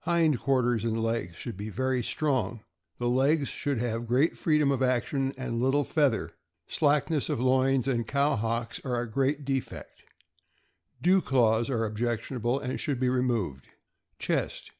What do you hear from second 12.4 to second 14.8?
and should be removed. Chest.